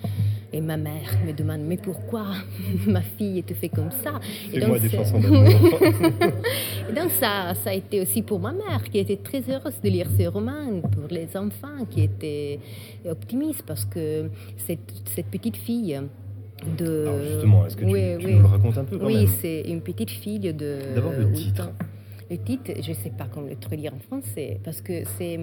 Et 0.54 0.60
ma 0.60 0.76
mère 0.76 1.18
me 1.26 1.32
demande 1.32 1.62
Mais 1.62 1.76
pourquoi 1.76 2.26
ma 2.86 3.02
fille 3.02 3.42
te 3.42 3.54
fait 3.54 3.68
comme 3.68 3.90
ça? 3.90 4.20
Et, 4.52 4.60
donc, 4.60 4.68
moi 4.68 4.78
des 4.78 4.88
chansons 4.88 5.20
et 6.88 6.92
donc, 6.92 7.10
ça, 7.18 7.54
ça 7.54 7.70
a 7.70 7.72
été 7.72 8.00
aussi 8.00 8.22
pour 8.22 8.38
ma 8.38 8.52
mère, 8.52 8.84
qui 8.84 8.98
était 9.00 9.16
très 9.16 9.42
heureuse 9.50 9.80
de 9.82 9.88
lire 9.88 10.06
ces 10.16 10.28
romans, 10.28 10.80
pour 10.80 11.08
les 11.10 11.36
enfants, 11.36 11.84
qui 11.90 12.02
étaient 12.02 12.60
optimistes, 13.04 13.64
parce 13.66 13.84
que 13.84 14.30
cette, 14.56 14.92
cette 15.12 15.26
petite 15.26 15.56
fille. 15.56 16.00
De... 16.78 17.02
Alors 17.02 17.22
justement, 17.24 17.66
est-ce 17.66 17.76
que 17.76 17.84
tu, 17.84 17.90
oui, 17.90 18.16
tu 18.20 18.26
oui. 18.26 18.34
nous 18.34 18.42
le 18.42 18.46
racontes 18.46 18.78
un 18.78 18.84
peu 18.84 18.96
quand 18.96 19.06
Oui, 19.06 19.26
c'est 19.40 19.62
une 19.62 19.80
petite 19.80 20.10
fille 20.10 20.38
de. 20.38 20.78
D'abord 20.94 21.12
le 21.18 21.32
titre. 21.32 21.68
Le 22.30 22.38
titre, 22.38 22.72
je 22.80 22.90
ne 22.90 22.94
sais 22.94 23.10
pas 23.10 23.26
comment 23.30 23.48
le 23.48 23.56
traduire 23.56 23.92
en 23.92 23.98
français, 23.98 24.58
parce 24.64 24.80
que 24.80 25.04
c'est, 25.18 25.40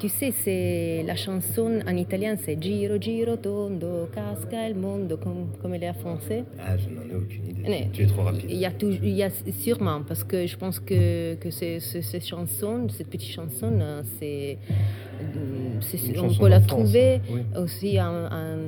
tu 0.00 0.08
sais, 0.08 0.32
c'est 0.32 1.04
la 1.06 1.14
chanson 1.14 1.80
en 1.86 1.96
italien, 1.96 2.36
c'est 2.36 2.60
Giro, 2.60 3.00
Giro, 3.00 3.36
Tondo, 3.36 4.08
Casca 4.12 4.68
il 4.68 4.74
mondo, 4.74 5.16
comme, 5.16 5.52
comme 5.62 5.74
elle 5.74 5.84
est 5.84 5.90
en 5.90 5.94
français. 5.94 6.44
Ah, 6.58 6.76
je 6.76 6.88
n'en 6.88 7.02
ai 7.02 7.14
aucune 7.14 7.46
idée. 7.46 7.62
Mais, 7.62 7.88
tu 7.92 8.02
es 8.02 8.06
trop 8.06 8.22
rapide. 8.22 8.46
Il 8.48 8.56
y, 8.56 8.66
a 8.66 8.72
tout, 8.72 8.90
il 8.90 9.10
y 9.14 9.22
a 9.22 9.30
sûrement, 9.52 10.02
parce 10.02 10.24
que 10.24 10.46
je 10.46 10.56
pense 10.56 10.80
que, 10.80 11.34
que 11.36 11.50
c'est, 11.50 11.78
c'est, 11.78 12.02
cette 12.02 12.26
chanson, 12.26 12.88
cette 12.88 13.08
petite 13.08 13.30
chanson, 13.30 13.72
c'est, 14.18 14.58
c'est 15.80 16.18
on 16.18 16.34
peut 16.34 16.48
la 16.48 16.60
trouver 16.60 17.20
oui. 17.30 17.42
aussi 17.56 18.00
en, 18.00 18.24
en, 18.24 18.58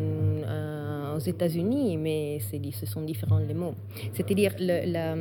en, 0.47 1.17
aux 1.17 1.21
États-Unis, 1.21 1.97
mais 1.97 2.39
c'est, 2.51 2.61
ce 2.73 2.87
sont 2.87 3.03
différents 3.03 3.39
les 3.39 3.55
mots. 3.55 3.75
C'est-à-dire, 4.15 4.55
le, 4.61 4.91
la 4.93 5.17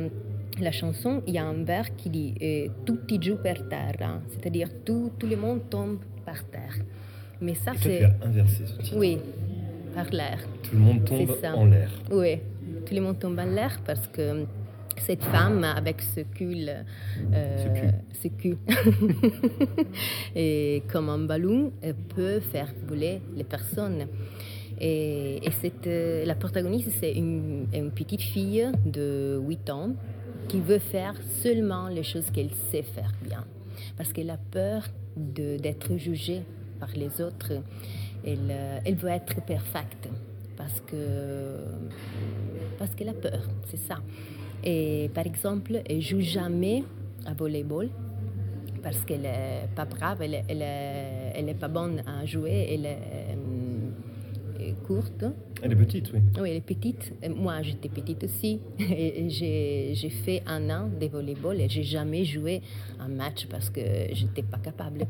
la 0.60 0.72
chanson, 0.72 1.22
il 1.26 1.34
y 1.34 1.38
a 1.38 1.44
un 1.44 1.64
vers 1.64 1.94
qui 1.96 2.10
dit 2.10 2.34
eh, 2.40 2.70
Tutti 2.84 3.18
giù 3.20 3.36
per 3.36 3.68
terra, 3.68 4.20
c'est-à-dire 4.28 4.68
tout, 4.84 5.12
tout 5.18 5.26
le 5.26 5.36
monde 5.36 5.68
tombe 5.70 5.98
par 6.24 6.44
terre. 6.44 6.76
Mais 7.40 7.54
ça, 7.54 7.72
c'est. 7.76 8.04
inversé 8.22 8.66
ce 8.66 8.76
titre. 8.82 8.96
Oui, 8.96 9.18
par 9.94 10.08
l'air. 10.10 10.38
Tout 10.62 10.76
le 10.76 10.80
monde 10.80 11.04
tombe 11.04 11.30
en 11.54 11.64
l'air. 11.66 11.90
Oui, 12.10 12.38
tout 12.86 12.94
le 12.94 13.00
monde 13.00 13.18
tombe 13.18 13.38
en 13.38 13.44
l'air 13.44 13.80
parce 13.84 14.06
que 14.08 14.44
cette 14.98 15.24
femme 15.24 15.64
avec 15.64 16.02
ce 16.02 16.20
cul, 16.20 16.68
euh, 16.68 17.92
ce 18.12 18.28
cul, 18.28 18.56
et 20.36 20.82
comme 20.92 21.08
un 21.08 21.18
ballon, 21.18 21.72
peut 22.14 22.40
faire 22.40 22.72
voler 22.86 23.20
les 23.34 23.44
personnes. 23.44 24.06
Et, 24.80 25.46
et 25.46 25.50
cette, 25.50 25.88
la 26.26 26.34
protagoniste, 26.34 26.90
c'est 27.00 27.12
une, 27.12 27.66
une, 27.72 27.90
petite 27.90 28.22
fille 28.22 28.66
de 28.84 29.40
8 29.40 29.70
ans 29.70 29.90
qui 30.52 30.60
veut 30.60 30.78
faire 30.78 31.14
seulement 31.42 31.88
les 31.88 32.02
choses 32.02 32.30
qu'elle 32.30 32.50
sait 32.70 32.82
faire 32.82 33.10
bien. 33.22 33.42
Parce 33.96 34.12
qu'elle 34.12 34.28
a 34.28 34.36
peur 34.36 34.82
d'être 35.16 35.96
jugée 35.96 36.42
par 36.78 36.90
les 36.94 37.22
autres. 37.22 37.52
Elle, 38.22 38.54
elle 38.84 38.96
veut 38.96 39.08
être 39.08 39.40
parfaite 39.46 40.10
parce 40.54 40.78
que 40.82 41.56
parce 42.78 42.94
qu'elle 42.94 43.08
a 43.08 43.14
peur, 43.14 43.48
c'est 43.70 43.78
ça. 43.78 43.96
Et 44.62 45.10
par 45.14 45.26
exemple, 45.26 45.80
elle 45.88 46.02
joue 46.02 46.20
jamais 46.20 46.84
à 47.24 47.32
volleyball 47.32 47.88
parce 48.82 49.02
qu'elle 49.06 49.24
est 49.24 49.68
pas 49.74 49.86
brave, 49.86 50.20
elle 50.20 50.34
est, 50.34 50.44
elle 50.48 50.60
est, 50.60 51.32
elle 51.34 51.48
est 51.48 51.58
pas 51.58 51.68
bonne 51.68 52.02
à 52.06 52.26
jouer, 52.26 52.68
elle 52.74 52.84
est 52.84 54.74
courte. 54.86 55.24
Elle 55.62 55.72
est 55.72 55.76
petite, 55.76 56.10
oui. 56.12 56.20
Oui, 56.40 56.50
elle 56.50 56.56
est 56.56 56.60
petite. 56.60 57.12
Moi, 57.36 57.62
j'étais 57.62 57.88
petite 57.88 58.24
aussi. 58.24 58.60
Et 58.78 59.28
j'ai 59.30 60.10
fait 60.10 60.42
un 60.46 60.68
an 60.70 60.88
de 60.88 61.06
volleyball 61.06 61.60
et 61.60 61.68
j'ai 61.68 61.84
jamais 61.84 62.24
joué 62.24 62.62
un 62.98 63.08
match 63.08 63.46
parce 63.48 63.70
que 63.70 63.80
j'étais 64.12 64.42
pas 64.42 64.58
capable. 64.58 65.06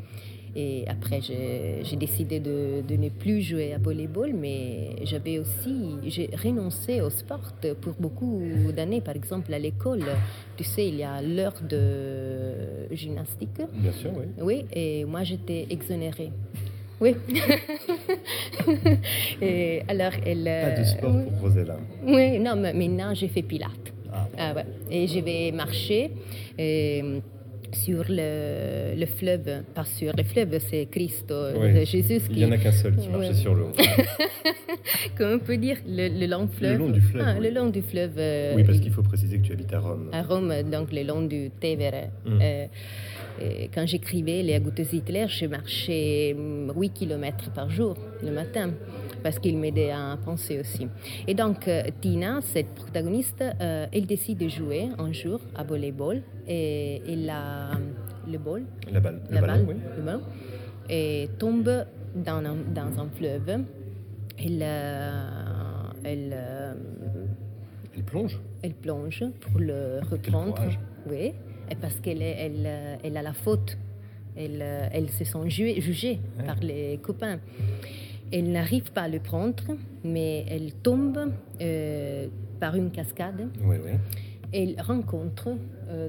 Et 0.54 0.84
après, 0.86 1.20
j'ai 1.22 1.96
décidé 1.96 2.38
de, 2.38 2.82
de, 2.86 2.96
ne 2.96 3.08
plus 3.08 3.40
jouer 3.40 3.72
à 3.72 3.78
volleyball, 3.78 4.34
mais 4.34 4.96
j'avais 5.04 5.38
aussi, 5.38 5.94
j'ai 6.04 6.28
renoncé 6.44 7.00
au 7.00 7.08
sport 7.08 7.54
pour 7.80 7.94
beaucoup 7.94 8.42
d'années. 8.76 9.00
Par 9.00 9.16
exemple, 9.16 9.54
à 9.54 9.58
l'école, 9.58 10.04
tu 10.58 10.64
sais, 10.64 10.86
il 10.86 10.96
y 10.96 11.04
a 11.04 11.22
l'heure 11.22 11.56
de 11.66 12.94
gymnastique. 12.94 13.62
Bien 13.72 13.92
sûr, 13.92 14.10
oui. 14.14 14.26
Oui, 14.42 14.66
et 14.74 15.06
moi, 15.06 15.22
j'étais 15.24 15.66
exonérée. 15.70 16.32
Oui. 17.02 17.16
et 19.42 19.82
alors, 19.88 20.12
elle. 20.24 20.44
Pas 20.44 20.78
de 20.80 20.84
sport 20.84 21.14
oui. 21.14 21.22
pour 21.30 21.40
Rosella. 21.48 21.76
Oui, 22.04 22.38
non, 22.38 22.56
mais 22.56 22.72
maintenant 22.72 23.14
j'ai 23.14 23.28
fait 23.28 23.42
pilates. 23.42 23.92
Ah. 24.12 24.28
Ah, 24.38 24.54
ouais. 24.54 24.64
Et 24.90 25.06
je 25.08 25.18
vais 25.20 25.52
marcher. 25.52 26.10
Et, 26.58 27.02
sur 27.74 28.04
le, 28.06 28.94
le, 29.00 29.06
fleuve, 29.06 29.62
pas 29.74 29.86
sur 29.86 30.12
le 30.14 30.22
fleuve, 30.24 30.58
c'est 30.68 30.84
Christ, 30.90 31.32
oui. 31.58 31.86
Jésus 31.86 32.20
qui... 32.20 32.32
Il 32.32 32.36
n'y 32.40 32.44
en 32.44 32.52
a 32.52 32.58
qu'un 32.58 32.70
seul 32.70 32.94
qui 32.96 33.08
marchait 33.08 33.28
Ouais. 33.28 33.34
sur 33.34 33.54
l'eau. 33.54 33.70
Comment 35.16 35.36
on 35.36 35.38
peut 35.38 35.56
dire 35.56 35.78
le, 35.88 36.08
le 36.08 36.26
long 36.26 36.48
fleuve? 36.48 36.72
Le 36.72 36.78
long 36.78 36.90
du 36.90 37.00
fleuve. 37.00 37.24
Ah, 37.26 37.34
oui. 37.38 37.48
Le 37.48 37.54
long 37.54 37.70
du 37.70 37.80
fleuve. 37.80 38.12
euh, 38.18 38.52
Oui, 38.56 38.64
parce 38.64 38.78
qu'il 38.78 38.92
faut 38.92 39.02
préciser 39.02 39.38
que 39.38 39.44
tu 39.46 39.52
habites 39.52 39.72
à 39.72 39.80
Rome. 39.80 40.10
à 40.12 40.22
Rome, 40.22 40.52
donc 40.70 40.92
le 40.92 41.02
long 41.02 41.22
du 41.22 41.50
Tevere. 41.60 42.10
Mm. 42.26 42.38
Euh, 42.42 42.66
et 43.40 43.68
quand 43.74 43.86
j'écrivais 43.86 44.42
les 44.42 44.54
Agutes 44.54 44.92
Hitler, 44.92 45.26
je 45.28 45.46
marchais 45.46 46.34
8 46.36 46.90
km 46.90 47.50
par 47.52 47.70
jour 47.70 47.96
le 48.22 48.30
matin 48.30 48.70
parce 49.22 49.38
qu'il 49.38 49.56
m'aidait 49.58 49.90
à 49.90 50.18
penser 50.24 50.60
aussi. 50.60 50.88
Et 51.26 51.34
donc, 51.34 51.68
euh, 51.68 51.82
Tina, 52.00 52.40
cette 52.42 52.74
protagoniste, 52.74 53.42
euh, 53.60 53.86
elle 53.92 54.06
décide 54.06 54.38
de 54.38 54.48
jouer 54.48 54.88
un 54.98 55.12
jour 55.12 55.40
à 55.54 55.62
volleyball 55.62 56.22
et, 56.46 57.02
et 57.06 57.16
la, 57.16 57.70
le 58.30 58.38
ball, 58.38 58.64
La 58.90 59.00
balle. 59.00 59.20
Le 59.28 59.34
la 59.34 59.40
ballon, 59.40 59.64
balle, 59.64 59.76
le 59.96 60.02
ballon, 60.02 60.22
et 60.90 61.28
tombe 61.38 61.70
dans 62.16 62.38
un, 62.44 62.56
dans 62.74 63.00
un 63.00 63.08
fleuve. 63.16 63.64
Elle, 64.38 64.60
euh, 64.62 65.20
elle, 66.04 66.36
Elle 67.94 68.02
plonge. 68.02 68.40
elle 68.62 68.74
plonge 68.74 69.24
pour 69.40 69.60
le 69.60 70.00
reprendre. 70.10 70.60
Oui, 71.08 71.32
et 71.72 71.74
parce 71.74 71.98
qu'elle 72.00 72.22
elle, 72.22 72.64
euh, 72.66 72.96
elle 73.02 73.16
a 73.16 73.22
la 73.22 73.32
faute. 73.32 73.76
Elle, 74.36 74.60
euh, 74.62 74.88
elle 74.92 75.08
se 75.10 75.24
sent 75.24 75.48
ju- 75.48 75.80
jugée 75.80 76.18
Ouais. 76.38 76.44
par 76.46 76.56
les 76.60 76.98
copains. 77.02 77.38
Elle 78.32 78.50
n'arrive 78.52 78.90
pas 78.92 79.02
à 79.02 79.08
le 79.08 79.18
prendre, 79.20 79.62
mais 80.04 80.44
elle 80.48 80.72
tombe 80.74 81.32
euh, 81.60 82.28
par 82.60 82.74
une 82.76 82.90
cascade. 82.90 83.48
Oui, 83.62 83.76
oui. 83.84 83.92
elle 84.52 84.80
rencontre 84.80 85.48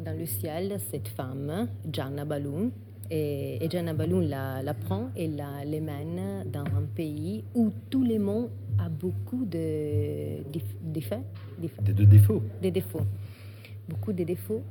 dans 0.05 0.17
le 0.17 0.25
ciel 0.25 0.77
cette 0.91 1.09
femme, 1.09 1.67
Gianna 1.91 2.23
Balloon, 2.23 2.71
et, 3.11 3.63
et 3.63 3.69
Gianna 3.69 3.93
Balloon 3.93 4.21
la, 4.21 4.61
la, 4.63 4.73
prend 4.73 5.09
et 5.17 5.27
la 5.27 5.65
mène 5.65 6.45
dans 6.51 6.61
un 6.79 6.85
pays 6.95 7.43
où 7.53 7.71
tout 7.89 8.03
le 8.05 8.17
monde 8.19 8.49
a 8.79 8.87
beaucoup 8.87 9.43
de, 9.43 10.37
de 10.53 12.03
défauts. 12.05 12.41
Des 12.61 12.71
défauts. 12.71 13.05
Beaucoup 13.89 14.13
de 14.13 14.23
défauts 14.23 14.63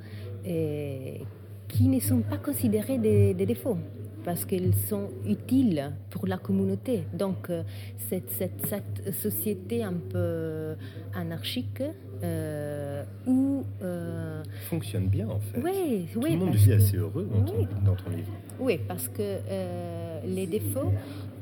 et, 0.44 1.20
qui 1.68 1.88
ne 1.88 2.00
sont 2.00 2.20
pas 2.20 2.36
considérés 2.36 2.98
des, 2.98 3.34
des 3.34 3.46
défauts 3.46 3.78
parce 4.24 4.44
qu'ils 4.44 4.74
sont 4.74 5.08
utiles 5.26 5.92
pour 6.10 6.26
la 6.26 6.38
communauté. 6.38 7.04
Donc, 7.12 7.50
euh, 7.50 7.62
cette, 8.08 8.30
cette, 8.30 8.66
cette 8.66 9.14
société 9.14 9.82
un 9.82 9.94
peu 9.94 10.74
anarchique 11.14 11.82
euh, 12.22 13.02
où... 13.26 13.64
Euh, 13.82 14.42
Fonctionne 14.68 15.08
bien, 15.08 15.28
en 15.28 15.40
fait. 15.40 15.60
Oui, 15.60 16.06
Tout 16.12 16.20
oui. 16.22 16.32
le 16.32 16.38
monde 16.38 16.54
vit 16.54 16.72
assez 16.72 16.96
heureux 16.96 17.28
dans, 17.32 17.44
ton, 17.44 17.68
dans, 17.84 17.96
ton, 17.96 18.10
livre. 18.10 18.30
Oui, 18.60 18.78
parce 18.86 19.08
que 19.08 19.20
euh, 19.20 20.20
les 20.24 20.46
défauts 20.46 20.92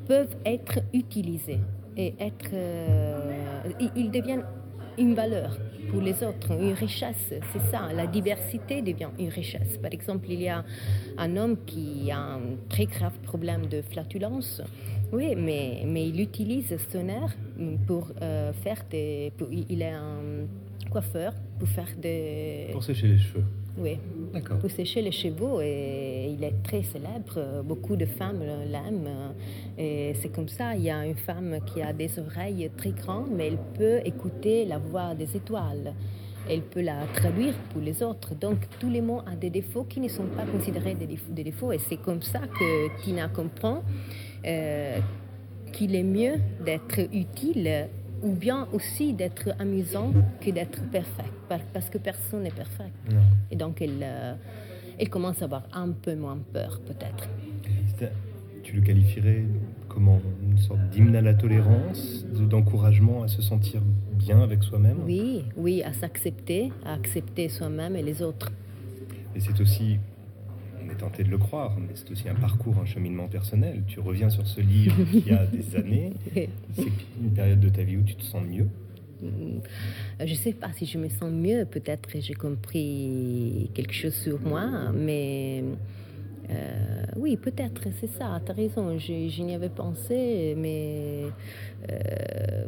peuvent 0.06 0.36
être 0.44 0.80
utilisés 0.94 1.60
et 1.96 2.14
être... 2.18 2.50
Euh, 2.54 3.32
ils 3.94 4.10
deviennent 4.10 4.44
une 4.98 5.14
valeur 5.14 5.56
pour 5.90 6.00
les 6.00 6.22
autres, 6.22 6.52
une 6.52 6.72
richesse. 6.72 7.34
C'est 7.52 7.70
ça, 7.70 7.92
la 7.92 8.06
diversité 8.06 8.82
devient 8.82 9.10
une 9.18 9.28
richesse. 9.28 9.78
Par 9.78 9.92
exemple, 9.92 10.26
il 10.30 10.42
y 10.42 10.48
a 10.48 10.64
un 11.18 11.36
homme 11.36 11.56
qui 11.66 12.10
a 12.10 12.18
un 12.18 12.40
très 12.68 12.86
grave 12.86 13.18
problème 13.22 13.66
de 13.66 13.82
flatulence. 13.82 14.62
Oui, 15.12 15.34
mais, 15.36 15.82
mais 15.86 16.08
il 16.08 16.20
utilise 16.20 16.76
son 16.92 17.08
air 17.08 17.36
pour 17.86 18.12
euh, 18.22 18.52
faire 18.52 18.82
des... 18.90 19.32
Il 19.50 19.82
est 19.82 19.90
un 19.90 20.46
coiffeur 20.90 21.32
pour 21.58 21.68
faire 21.68 21.88
des... 22.00 22.68
Pour 22.72 22.84
sécher 22.84 23.08
les 23.08 23.18
cheveux. 23.18 23.44
Oui, 23.78 23.98
D'accord. 24.32 24.58
pour 24.58 24.70
sécher 24.70 25.00
les 25.00 25.12
cheveux 25.12 25.62
et 25.62 26.30
il 26.30 26.42
est 26.44 26.62
très 26.62 26.82
célèbre. 26.82 27.62
Beaucoup 27.64 27.96
de 27.96 28.04
femmes 28.04 28.42
l'aiment. 28.70 29.32
Et 29.78 30.12
c'est 30.20 30.28
comme 30.30 30.48
ça. 30.48 30.74
Il 30.74 30.82
y 30.82 30.90
a 30.90 31.06
une 31.06 31.16
femme 31.16 31.58
qui 31.66 31.80
a 31.80 31.92
des 31.92 32.18
oreilles 32.18 32.70
très 32.76 32.90
grandes, 32.90 33.30
mais 33.32 33.46
elle 33.48 33.58
peut 33.78 34.00
écouter 34.04 34.64
la 34.64 34.78
voix 34.78 35.14
des 35.14 35.36
étoiles. 35.36 35.94
Elle 36.48 36.62
peut 36.62 36.80
la 36.82 37.06
traduire 37.14 37.54
pour 37.70 37.80
les 37.80 38.02
autres. 38.02 38.34
Donc, 38.34 38.58
tous 38.80 38.88
les 38.90 39.00
mots 39.00 39.20
ont 39.20 39.36
des 39.40 39.50
défauts 39.50 39.84
qui 39.84 40.00
ne 40.00 40.08
sont 40.08 40.26
pas 40.26 40.44
considérés 40.44 40.94
des 40.94 41.06
défauts. 41.06 41.32
Des 41.32 41.44
défauts. 41.44 41.72
Et 41.72 41.78
c'est 41.78 41.98
comme 41.98 42.22
ça 42.22 42.40
que 42.40 43.02
Tina 43.02 43.28
comprend 43.28 43.82
euh, 44.44 44.98
qu'il 45.72 45.94
est 45.94 46.02
mieux 46.02 46.34
d'être 46.64 46.98
utile 47.12 47.88
ou 48.22 48.32
bien 48.32 48.68
aussi 48.72 49.12
d'être 49.12 49.50
amusant 49.58 50.12
que 50.40 50.50
d'être 50.50 50.82
parfait, 50.90 51.30
parce 51.72 51.88
que 51.90 51.98
personne 51.98 52.42
n'est 52.42 52.50
parfait. 52.50 52.90
Non. 53.10 53.20
Et 53.50 53.56
donc, 53.56 53.80
elle, 53.82 54.00
euh, 54.02 54.34
elle 54.98 55.08
commence 55.08 55.42
à 55.42 55.46
avoir 55.46 55.62
un 55.72 55.90
peu 55.90 56.14
moins 56.14 56.38
peur, 56.52 56.80
peut-être. 56.86 57.28
Tu 58.62 58.76
le 58.76 58.82
qualifierais 58.82 59.44
comment? 59.88 60.20
Une 60.42 60.58
sorte 60.58 60.80
d'hymne 60.90 61.16
à 61.16 61.20
la 61.20 61.34
tolérance, 61.34 62.24
d'encouragement 62.26 63.22
à 63.24 63.28
se 63.28 63.42
sentir 63.42 63.80
bien 64.14 64.40
avec 64.42 64.62
soi-même? 64.62 64.98
Oui, 65.04 65.44
oui, 65.56 65.82
à 65.82 65.92
s'accepter, 65.92 66.70
à 66.84 66.94
accepter 66.94 67.48
soi-même 67.48 67.96
et 67.96 68.02
les 68.02 68.22
autres. 68.22 68.52
Et 69.34 69.40
c'est 69.40 69.60
aussi 69.60 69.98
on 70.90 70.92
est 70.92 70.96
tenté 70.96 71.24
de 71.24 71.30
le 71.30 71.38
croire, 71.38 71.76
mais 71.78 71.94
c'est 71.94 72.10
aussi 72.10 72.28
un 72.28 72.34
parcours, 72.34 72.76
un 72.78 72.84
cheminement 72.84 73.28
personnel. 73.28 73.82
Tu 73.86 74.00
reviens 74.00 74.30
sur 74.30 74.46
ce 74.46 74.60
livre 74.60 74.96
qui 75.10 75.30
a 75.30 75.46
des 75.46 75.76
années. 75.76 76.12
C'est 76.74 76.86
une 77.22 77.32
période 77.32 77.60
de 77.60 77.68
ta 77.68 77.82
vie 77.82 77.96
où 77.96 78.02
tu 78.02 78.14
te 78.14 78.22
sens 78.22 78.42
mieux 78.44 78.68
je 79.22 80.30
ne 80.30 80.34
sais 80.34 80.54
pas 80.54 80.72
si 80.72 80.86
je 80.86 80.96
me 80.96 81.10
sens 81.10 81.30
mieux, 81.30 81.66
peut-être 81.66 82.08
j'ai 82.18 82.32
compris 82.32 83.70
quelque 83.74 83.92
chose 83.92 84.14
sur 84.14 84.40
moi, 84.40 84.92
mais 84.94 85.62
euh, 86.48 87.04
oui, 87.16 87.36
peut-être, 87.36 87.82
c'est 88.00 88.10
ça, 88.10 88.40
tu 88.44 88.50
as 88.50 88.54
raison, 88.54 88.98
je, 88.98 89.28
je 89.28 89.42
n'y 89.42 89.54
avais 89.54 89.68
pensé, 89.68 90.54
mais 90.56 91.24
euh, 91.90 92.64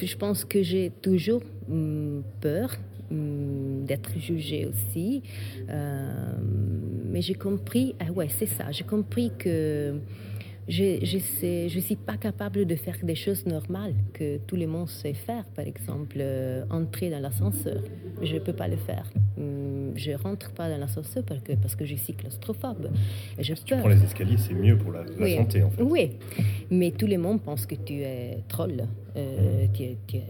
je 0.00 0.16
pense 0.16 0.44
que 0.44 0.62
j'ai 0.62 0.92
toujours 1.02 1.42
hum, 1.68 2.22
peur 2.40 2.76
d'être 3.10 4.18
jugée 4.18 4.66
aussi. 4.66 5.22
Euh, 5.68 6.34
mais 7.08 7.22
j'ai 7.22 7.34
compris, 7.34 7.94
ah 8.00 8.10
ouais, 8.12 8.28
c'est 8.28 8.46
ça, 8.46 8.70
j'ai 8.72 8.84
compris 8.84 9.32
que 9.38 10.00
je 10.68 10.82
ne 11.62 11.68
je 11.68 11.78
suis 11.78 11.96
pas 11.96 12.16
capable 12.16 12.66
de 12.66 12.74
faire 12.74 12.96
des 13.02 13.14
choses 13.14 13.46
normales 13.46 13.94
que 14.12 14.38
tout 14.38 14.56
le 14.56 14.66
monde 14.66 14.88
sait 14.88 15.14
faire. 15.14 15.44
Par 15.54 15.64
exemple, 15.64 16.16
euh, 16.18 16.64
entrer 16.70 17.08
dans 17.08 17.20
l'ascenseur. 17.20 17.82
Je 18.20 18.34
ne 18.34 18.40
peux 18.40 18.52
pas 18.52 18.66
le 18.66 18.76
faire. 18.76 19.08
Hum, 19.38 19.92
Je 19.94 20.10
rentre 20.12 20.50
pas 20.52 20.68
dans 20.68 20.78
l'ascenseur 20.78 21.22
parce 21.24 21.40
que, 21.40 21.52
parce 21.52 21.76
que 21.76 21.84
je 21.84 21.94
suis 21.94 22.14
claustrophobe. 22.14 22.90
Je 23.38 23.54
si 23.54 23.62
tu 23.64 23.76
prends 23.76 23.88
les 23.88 24.02
escaliers, 24.02 24.38
c'est 24.38 24.54
mieux 24.54 24.76
pour 24.76 24.90
la, 24.90 25.04
la 25.04 25.10
oui. 25.20 25.36
santé, 25.36 25.62
en 25.62 25.70
fait. 25.70 25.82
Oui, 25.82 26.12
mais 26.70 26.90
tout 26.90 27.06
le 27.06 27.18
monde 27.18 27.42
pense 27.42 27.64
que 27.64 27.76
tu 27.76 28.00
es 28.00 28.38
troll. 28.48 28.88
Euh, 29.16 29.66
tu 29.72 29.82
es, 29.84 29.96
tu 30.08 30.16
es... 30.16 30.22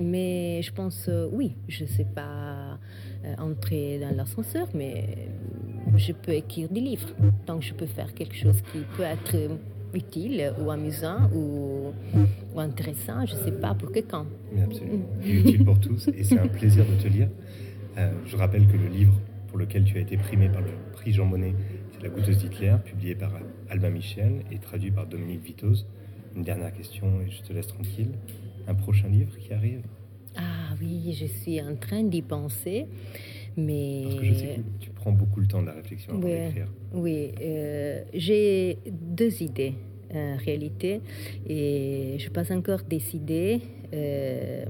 Mais 0.00 0.62
je 0.62 0.72
pense, 0.72 1.06
euh, 1.08 1.28
oui, 1.32 1.54
je 1.68 1.84
ne 1.84 1.88
sais 1.88 2.06
pas 2.06 2.78
euh, 3.24 3.34
entrer 3.38 3.98
dans 3.98 4.14
l'ascenseur, 4.16 4.68
mais 4.74 5.28
je 5.96 6.12
peux 6.12 6.32
écrire 6.32 6.68
des 6.68 6.80
livres. 6.80 7.08
Donc 7.46 7.62
je 7.62 7.74
peux 7.74 7.86
faire 7.86 8.14
quelque 8.14 8.34
chose 8.34 8.62
qui 8.72 8.78
peut 8.96 9.02
être 9.02 9.36
utile 9.94 10.52
ou 10.60 10.70
amusant 10.70 11.30
ou, 11.34 11.92
intéressant, 12.58 13.26
je 13.26 13.34
ne 13.34 13.40
sais 13.40 13.52
pas 13.52 13.74
pour 13.74 13.92
que 13.92 14.00
quand. 14.00 14.26
Mais 14.52 14.62
absolument. 14.62 15.06
Et 15.24 15.32
utile 15.32 15.64
pour 15.64 15.78
tous. 15.78 16.08
Et 16.08 16.24
c'est 16.24 16.38
un 16.38 16.48
plaisir 16.48 16.84
de 16.86 17.02
te 17.02 17.08
lire. 17.08 17.28
Euh, 17.98 18.12
je 18.26 18.36
rappelle 18.36 18.66
que 18.66 18.76
le 18.76 18.88
livre 18.88 19.14
pour 19.48 19.58
lequel 19.58 19.84
tu 19.84 19.98
as 19.98 20.00
été 20.00 20.16
primé 20.16 20.48
par 20.48 20.62
le 20.62 20.70
prix 20.92 21.12
Jean 21.12 21.26
Monnet, 21.26 21.54
c'est 21.92 22.02
La 22.02 22.08
goûteuse 22.08 22.38
d'Hitler, 22.38 22.76
publié 22.84 23.14
par 23.14 23.32
Albin 23.68 23.90
Michel 23.90 24.44
et 24.50 24.58
traduit 24.58 24.90
par 24.90 25.06
Dominique 25.06 25.42
Vitoz. 25.44 25.86
Une 26.34 26.42
dernière 26.42 26.72
question 26.72 27.20
et 27.20 27.30
je 27.30 27.42
te 27.42 27.52
laisse 27.52 27.66
tranquille. 27.66 28.12
Un 28.66 28.74
prochain 28.74 29.08
livre 29.08 29.36
qui 29.38 29.52
arrive 29.52 29.82
Ah 30.36 30.74
oui, 30.80 31.16
je 31.18 31.26
suis 31.26 31.60
en 31.60 31.76
train 31.76 32.02
d'y 32.04 32.22
penser. 32.22 32.86
Mais... 33.56 34.02
Parce 34.04 34.16
que 34.16 34.24
je 34.24 34.34
sais 34.34 34.46
que 34.56 34.84
tu 34.84 34.90
prends 34.90 35.12
beaucoup 35.12 35.40
le 35.40 35.46
temps 35.46 35.60
de 35.60 35.66
la 35.66 35.74
réflexion 35.74 36.14
avant 36.14 36.22
oui, 36.22 36.32
d'écrire. 36.32 36.72
Oui, 36.92 37.32
euh, 37.40 38.02
j'ai 38.14 38.78
deux 38.90 39.42
idées 39.42 39.74
en 40.14 40.36
réalité 40.36 41.00
et 41.48 42.16
je 42.18 42.24
n'ai 42.24 42.30
pas 42.30 42.52
encore 42.52 42.82
décidé 42.82 43.60
euh, 43.94 44.64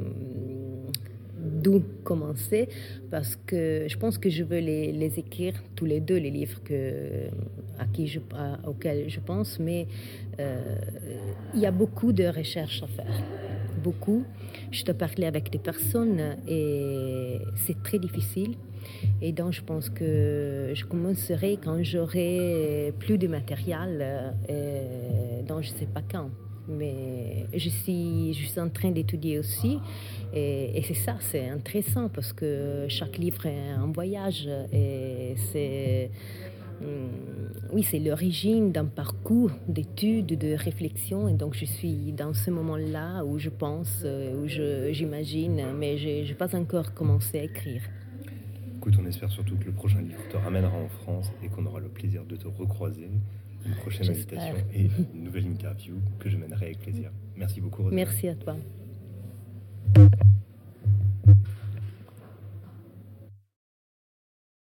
d'où 1.62 1.82
commencer 2.04 2.68
parce 3.10 3.36
que 3.46 3.86
je 3.88 3.96
pense 3.96 4.18
que 4.18 4.30
je 4.30 4.42
veux 4.44 4.58
les, 4.58 5.18
écrire 5.18 5.54
tous 5.76 5.84
les 5.84 6.00
deux, 6.00 6.16
les 6.16 6.30
livres 6.30 6.62
que, 6.64 7.28
à 7.78 7.86
qui 7.86 8.06
je, 8.06 8.20
à, 8.34 8.58
auxquels 8.68 9.08
je 9.08 9.20
pense, 9.20 9.58
mais 9.58 9.86
euh, 10.40 10.76
il 11.54 11.60
y 11.60 11.66
a 11.66 11.70
beaucoup 11.70 12.12
de 12.12 12.24
recherches 12.24 12.82
à 12.82 12.86
faire. 12.86 13.22
Beaucoup. 13.82 14.24
Je 14.70 14.84
te 14.84 14.92
parlais 14.92 15.26
avec 15.26 15.50
des 15.50 15.58
personnes 15.58 16.36
et 16.46 17.38
c'est 17.56 17.82
très 17.82 17.98
difficile. 17.98 18.54
Et 19.20 19.32
donc, 19.32 19.52
je 19.52 19.62
pense 19.62 19.90
que 19.90 20.72
je 20.74 20.84
commencerai 20.84 21.58
quand 21.62 21.82
j'aurai 21.82 22.92
plus 22.98 23.18
de 23.18 23.28
matériel, 23.28 24.34
euh, 24.50 25.42
donc 25.42 25.62
je 25.62 25.72
ne 25.72 25.78
sais 25.78 25.86
pas 25.86 26.02
quand. 26.02 26.30
Mais 26.68 27.46
je 27.54 27.68
suis, 27.68 28.52
en 28.58 28.68
train 28.68 28.90
d'étudier 28.90 29.38
aussi. 29.38 29.78
Et, 30.34 30.82
c'est 30.86 30.94
ça, 30.94 31.16
c'est 31.20 31.48
intéressant 31.48 32.08
parce 32.08 32.32
que 32.32 32.86
chaque 32.88 33.18
livre 33.18 33.46
est 33.46 33.70
un 33.70 33.90
voyage. 33.92 34.48
Et 34.72 35.34
c'est. 35.52 36.10
Oui, 37.72 37.84
c'est 37.84 38.00
l'origine 38.00 38.72
d'un 38.72 38.86
parcours 38.86 39.52
d'études, 39.68 40.36
de 40.36 40.54
réflexion. 40.54 41.28
Et 41.28 41.34
donc, 41.34 41.54
je 41.54 41.64
suis 41.64 42.12
dans 42.12 42.34
ce 42.34 42.50
moment-là 42.50 43.24
où 43.24 43.38
je 43.38 43.50
pense, 43.50 44.04
où 44.04 44.48
j'imagine, 44.48 45.64
mais 45.78 45.96
je 45.96 46.28
n'ai 46.28 46.34
pas 46.34 46.56
encore 46.56 46.92
commencé 46.92 47.38
à 47.38 47.44
écrire. 47.44 47.82
Écoute, 48.78 48.94
on 49.00 49.06
espère 49.06 49.30
surtout 49.30 49.54
que 49.56 49.66
le 49.66 49.70
prochain 49.70 50.00
livre 50.02 50.18
te 50.28 50.36
ramènera 50.36 50.76
en 50.76 50.88
France 50.88 51.30
et 51.40 51.46
qu'on 51.48 51.64
aura 51.66 51.78
le 51.78 51.86
plaisir 51.86 52.24
de 52.24 52.34
te 52.34 52.48
recroiser 52.48 53.10
une 53.66 53.74
prochaine 53.74 54.10
invitation 54.10 54.56
et 54.74 54.88
une 55.12 55.24
nouvelle 55.24 55.46
interview 55.46 55.96
que 56.18 56.28
je 56.28 56.36
mènerai 56.36 56.66
avec 56.66 56.78
plaisir. 56.80 57.10
Merci 57.36 57.60
beaucoup. 57.60 57.82
Merci 57.90 58.28
à 58.28 58.34
toi. 58.34 58.56